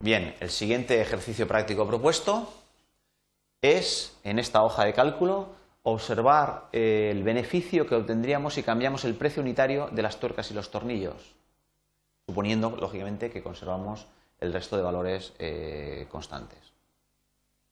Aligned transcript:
Bien, 0.00 0.36
el 0.38 0.50
siguiente 0.50 1.00
ejercicio 1.00 1.48
práctico 1.48 1.84
propuesto 1.84 2.48
es, 3.62 4.16
en 4.22 4.38
esta 4.38 4.62
hoja 4.62 4.84
de 4.84 4.94
cálculo, 4.94 5.48
observar 5.82 6.68
eh, 6.72 7.08
el 7.10 7.24
beneficio 7.24 7.84
que 7.84 7.96
obtendríamos 7.96 8.54
si 8.54 8.62
cambiamos 8.62 9.04
el 9.04 9.16
precio 9.16 9.42
unitario 9.42 9.88
de 9.90 10.02
las 10.02 10.20
tuercas 10.20 10.52
y 10.52 10.54
los 10.54 10.70
tornillos, 10.70 11.34
suponiendo, 12.26 12.76
lógicamente, 12.80 13.30
que 13.30 13.42
conservamos 13.42 14.06
el 14.38 14.52
resto 14.52 14.76
de 14.76 14.84
valores 14.84 15.32
eh, 15.40 16.06
constantes. 16.12 16.60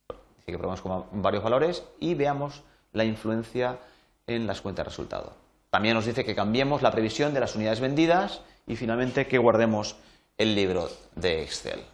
Dice 0.08 0.50
que 0.50 0.58
probamos 0.58 0.80
con 0.80 1.22
varios 1.22 1.44
valores 1.44 1.84
y 2.00 2.14
veamos 2.14 2.64
la 2.92 3.04
influencia 3.04 3.78
en 4.26 4.48
las 4.48 4.62
cuentas 4.62 4.84
de 4.84 4.90
resultado. 4.90 5.32
También 5.70 5.94
nos 5.94 6.06
dice 6.06 6.24
que 6.24 6.34
cambiemos 6.34 6.82
la 6.82 6.90
previsión 6.90 7.34
de 7.34 7.40
las 7.40 7.54
unidades 7.54 7.78
vendidas 7.78 8.40
y 8.66 8.74
finalmente 8.74 9.28
que 9.28 9.38
guardemos 9.38 9.94
el 10.38 10.56
libro 10.56 10.90
de 11.14 11.44
Excel. 11.44 11.84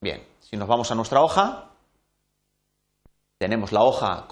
Bien, 0.00 0.22
si 0.40 0.56
nos 0.56 0.68
vamos 0.68 0.90
a 0.90 0.94
nuestra 0.94 1.22
hoja, 1.22 1.70
tenemos 3.38 3.72
la 3.72 3.82
hoja 3.82 4.26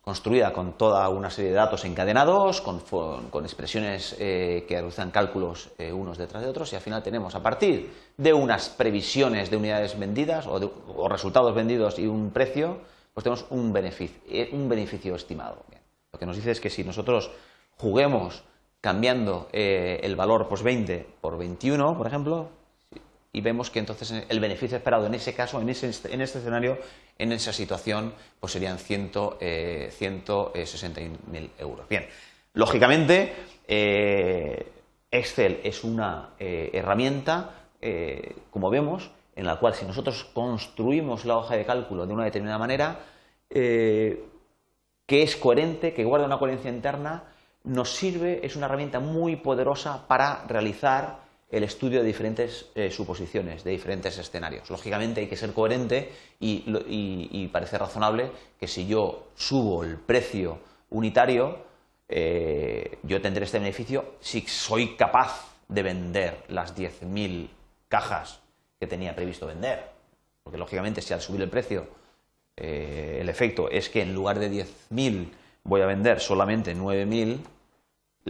construida 0.00 0.52
con 0.52 0.72
toda 0.72 1.08
una 1.08 1.30
serie 1.30 1.50
de 1.50 1.56
datos 1.56 1.84
encadenados, 1.84 2.60
con, 2.60 3.44
expresiones 3.44 4.16
eh, 4.18 4.64
que 4.66 4.74
realizan 4.76 5.10
cálculos 5.10 5.70
eh, 5.78 5.92
unos 5.92 6.18
detrás 6.18 6.42
de 6.42 6.48
otros, 6.48 6.72
y 6.72 6.76
al 6.76 6.82
final 6.82 7.02
tenemos, 7.02 7.34
a 7.34 7.42
partir 7.42 7.92
de 8.16 8.32
unas 8.32 8.68
previsiones 8.70 9.50
de 9.50 9.56
unidades 9.56 9.98
vendidas 9.98 10.46
o, 10.46 11.08
resultados 11.08 11.54
vendidos 11.54 11.98
y 11.98 12.06
un 12.06 12.30
precio, 12.30 12.80
pues 13.14 13.24
tenemos 13.24 13.46
un 13.50 13.72
beneficio, 13.72 14.20
eh, 14.28 14.50
un 14.52 14.68
beneficio 14.68 15.14
estimado. 15.14 15.64
Lo 16.12 16.18
que 16.18 16.26
nos 16.26 16.36
dice 16.36 16.50
es 16.50 16.60
que 16.60 16.70
si 16.70 16.82
nosotros 16.82 17.30
juguemos 17.76 18.42
cambiando 18.80 19.48
el 19.52 20.16
valor 20.16 20.48
pues 20.48 20.62
20 20.62 21.06
por 21.20 21.38
21, 21.38 21.96
por 21.96 22.06
ejemplo, 22.06 22.48
y 23.32 23.40
vemos 23.40 23.70
que 23.70 23.78
entonces 23.78 24.24
el 24.28 24.40
beneficio 24.40 24.76
esperado 24.76 25.06
en 25.06 25.14
ese 25.14 25.32
caso, 25.34 25.60
en, 25.60 25.68
ese, 25.68 25.86
en 26.12 26.20
este 26.20 26.40
escenario, 26.40 26.78
en 27.18 27.30
esa 27.32 27.52
situación, 27.52 28.12
pues 28.40 28.52
serían 28.52 28.78
161.000 28.78 29.36
eh, 29.40 31.50
euros. 31.58 31.88
Bien, 31.88 32.06
lógicamente, 32.54 33.32
eh, 33.68 34.66
Excel 35.10 35.60
es 35.62 35.84
una 35.84 36.30
eh, 36.38 36.70
herramienta, 36.72 37.56
como 38.50 38.68
vemos, 38.68 39.10
en 39.34 39.46
la 39.46 39.56
cual 39.56 39.74
si 39.74 39.86
nosotros 39.86 40.24
construimos 40.34 41.24
la 41.24 41.38
hoja 41.38 41.56
de 41.56 41.64
cálculo 41.64 42.06
de 42.06 42.12
una 42.12 42.24
determinada 42.24 42.58
manera, 42.58 43.00
que 43.48 44.18
es 45.08 45.36
coherente, 45.36 45.94
que 45.94 46.04
guarda 46.04 46.26
una 46.26 46.38
coherencia 46.38 46.70
interna, 46.70 47.24
nos 47.64 47.94
sirve, 47.94 48.44
es 48.44 48.54
una 48.54 48.66
herramienta 48.66 49.00
muy 49.00 49.36
poderosa 49.36 50.06
para 50.06 50.44
realizar 50.46 51.29
el 51.50 51.64
estudio 51.64 52.00
de 52.00 52.06
diferentes 52.06 52.66
eh, 52.74 52.90
suposiciones, 52.90 53.64
de 53.64 53.72
diferentes 53.72 54.16
escenarios. 54.16 54.70
Lógicamente 54.70 55.20
hay 55.20 55.26
que 55.26 55.36
ser 55.36 55.52
coherente 55.52 56.12
y, 56.38 57.48
parece 57.52 57.78
razonable 57.78 58.30
que 58.58 58.68
si 58.68 58.86
yo 58.86 59.28
subo 59.34 59.82
el 59.82 59.96
precio 59.96 60.60
unitario, 60.90 61.58
eh, 62.08 62.98
yo 63.02 63.20
tendré 63.20 63.44
este 63.44 63.58
beneficio 63.58 64.14
si 64.20 64.42
soy 64.42 64.96
capaz 64.96 65.56
de 65.68 65.82
vender 65.82 66.44
las 66.48 66.76
10.000 66.76 67.48
cajas 67.88 68.40
que 68.78 68.86
tenía 68.86 69.14
previsto 69.14 69.46
vender. 69.46 69.90
Porque 70.42 70.58
lógicamente 70.58 71.02
si 71.02 71.12
al 71.12 71.20
subir 71.20 71.42
el 71.42 71.50
precio 71.50 71.88
eh, 72.56 73.18
el 73.20 73.28
efecto 73.28 73.68
es 73.70 73.88
que 73.88 74.02
en 74.02 74.14
lugar 74.14 74.38
de 74.38 74.50
10.000 74.50 75.30
voy 75.64 75.80
a 75.80 75.86
vender 75.86 76.20
solamente 76.20 76.76
9.000, 76.76 77.38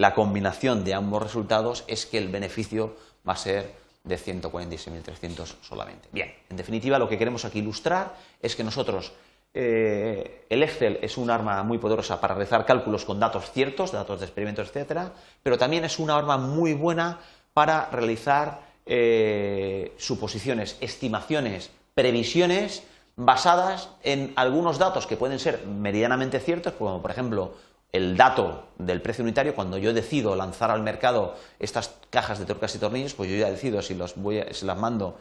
la 0.01 0.15
combinación 0.15 0.83
de 0.83 0.95
ambos 0.95 1.23
resultados 1.23 1.85
es 1.87 2.07
que 2.07 2.17
el 2.17 2.29
beneficio 2.29 2.97
va 3.29 3.35
a 3.35 3.37
ser 3.37 3.75
de 4.03 4.17
146.300 4.17 5.57
solamente. 5.61 6.09
Bien, 6.11 6.33
en 6.49 6.57
definitiva 6.57 6.99
lo 6.99 7.07
que 7.07 7.19
queremos 7.19 7.45
aquí 7.45 7.59
ilustrar 7.59 8.15
es 8.41 8.57
que 8.57 8.65
nosotros, 8.65 9.13
eh, 9.53 10.47
el 10.49 10.63
Excel 10.63 11.01
es 11.03 11.19
un 11.19 11.29
arma 11.29 11.63
muy 11.65 11.77
poderosa 11.77 12.19
para 12.19 12.33
realizar 12.33 12.65
cálculos 12.65 13.05
con 13.05 13.21
datos 13.21 13.53
ciertos, 13.53 13.93
datos 13.93 14.21
de 14.21 14.25
experimentos, 14.25 14.69
etcétera, 14.69 15.13
pero 15.43 15.59
también 15.59 15.85
es 15.85 15.99
una 15.99 16.17
arma 16.17 16.39
muy 16.39 16.73
buena 16.73 17.19
para 17.53 17.91
realizar 17.91 18.63
eh, 18.87 19.93
suposiciones, 19.99 20.79
estimaciones, 20.81 21.73
previsiones 21.93 22.85
basadas 23.17 23.91
en 24.03 24.33
algunos 24.37 24.79
datos 24.79 25.07
que 25.07 25.19
pueden 25.19 25.39
ser 25.39 25.67
medianamente 25.67 26.41
ciertos, 26.41 26.73
como 26.73 27.03
por 27.03 27.11
ejemplo 27.11 27.53
el 27.93 28.17
dato 28.17 28.65
del 28.79 29.03
precio 29.03 29.25
unitario, 29.25 29.55
cuando 29.55 29.79
yo 29.79 29.93
decido 29.93 30.37
lanzar 30.37 30.71
al 30.71 30.83
mercado 30.83 31.35
estas 31.59 31.95
cajas 32.11 32.39
de 32.39 32.47
tuercas 32.47 32.75
y 32.75 32.79
tornillos, 32.79 33.15
pues 33.15 33.31
yo 33.31 33.37
ya 33.37 33.51
decido 33.51 33.83
si, 33.83 33.95
los 33.95 34.17
voy 34.17 34.41
las 34.41 34.79
mando 34.79 35.19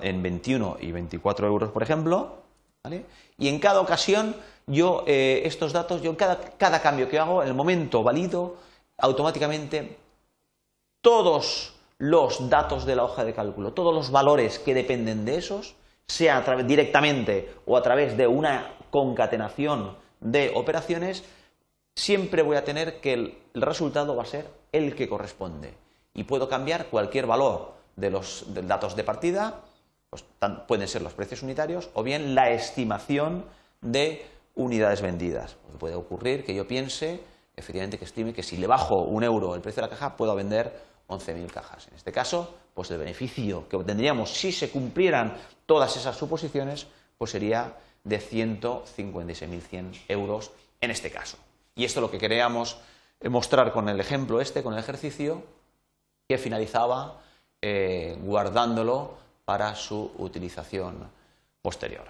en 0.00 0.22
21 0.22 0.78
y 0.80 0.92
24 0.92 1.46
euros, 1.46 1.70
por 1.70 1.82
ejemplo, 1.82 2.44
y 3.38 3.48
en 3.48 3.58
cada 3.58 3.80
ocasión 3.80 4.36
yo 4.66 5.04
eh, 5.06 5.42
estos 5.44 5.72
datos, 5.72 6.02
yo 6.02 6.16
cada, 6.16 6.38
cada 6.56 6.80
cambio 6.80 7.08
que 7.08 7.18
hago, 7.18 7.42
en 7.42 7.48
el 7.48 7.54
momento 7.54 8.02
valido, 8.02 8.56
automáticamente 8.98 9.96
todos 11.00 11.74
los 11.98 12.48
datos 12.48 12.84
de 12.84 12.96
la 12.96 13.04
hoja 13.04 13.24
de 13.24 13.34
cálculo, 13.34 13.72
todos 13.72 13.94
los 13.94 14.10
valores 14.10 14.58
que 14.58 14.74
dependen 14.74 15.24
de 15.24 15.36
esos, 15.36 15.74
sea 16.06 16.42
directamente 16.64 17.54
o 17.66 17.76
a 17.76 17.82
través 17.82 18.16
de 18.16 18.26
una 18.26 18.74
concatenación 18.90 19.96
de 20.20 20.52
operaciones, 20.54 21.24
siempre 21.94 22.42
voy 22.42 22.56
a 22.56 22.64
tener 22.64 23.00
que 23.00 23.12
el, 23.12 23.38
resultado 23.54 24.16
va 24.16 24.24
a 24.24 24.26
ser 24.26 24.50
el 24.72 24.94
que 24.94 25.08
corresponde. 25.08 25.74
Y 26.12 26.24
puedo 26.24 26.48
cambiar 26.48 26.86
cualquier 26.86 27.26
valor 27.26 27.74
de 27.96 28.10
los 28.10 28.46
datos 28.48 28.96
de 28.96 29.04
partida, 29.04 29.60
pues 30.10 30.24
pueden 30.66 30.88
ser 30.88 31.02
los 31.02 31.14
precios 31.14 31.42
unitarios, 31.42 31.90
o 31.94 32.02
bien 32.02 32.34
la 32.34 32.50
estimación 32.50 33.44
de 33.80 34.26
unidades 34.56 35.02
vendidas. 35.02 35.56
puede 35.78 35.94
ocurrir 35.94 36.44
que 36.44 36.54
yo 36.54 36.66
piense, 36.66 37.20
efectivamente, 37.56 37.98
que 37.98 38.04
estime 38.04 38.32
que 38.32 38.42
si 38.42 38.56
le 38.56 38.66
bajo 38.66 39.02
un 39.02 39.22
euro 39.22 39.54
el 39.54 39.60
precio 39.60 39.82
de 39.82 39.88
la 39.88 39.96
caja, 39.96 40.16
puedo 40.16 40.34
vender 40.34 40.72
11.000 41.08 41.50
cajas. 41.50 41.88
En 41.88 41.94
este 41.94 42.12
caso, 42.12 42.54
pues 42.74 42.90
el 42.90 42.98
beneficio 42.98 43.68
que 43.68 43.76
obtendríamos 43.76 44.32
si 44.32 44.52
se 44.52 44.70
cumplieran 44.70 45.36
todas 45.66 45.96
esas 45.96 46.16
suposiciones, 46.16 46.86
pues 47.18 47.30
sería 47.30 47.76
de 48.02 48.20
156.100 48.20 50.02
euros 50.08 50.50
en 50.80 50.90
este 50.90 51.10
caso. 51.10 51.38
Y 51.74 51.84
esto 51.84 52.00
es 52.00 52.02
lo 52.02 52.10
que 52.10 52.18
queríamos 52.18 52.78
mostrar 53.22 53.72
con 53.72 53.88
el 53.88 54.00
ejemplo 54.00 54.40
este, 54.40 54.62
con 54.62 54.74
el 54.74 54.80
ejercicio, 54.80 55.42
que 56.28 56.38
finalizaba 56.38 57.20
eh, 57.60 58.16
guardándolo 58.20 59.16
para 59.44 59.74
su 59.74 60.12
utilización 60.18 61.10
posterior. 61.62 62.04